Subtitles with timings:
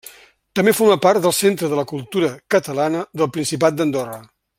[0.59, 4.19] També forma part del Centre de la Cultura Catalana del Principat d'Andorra.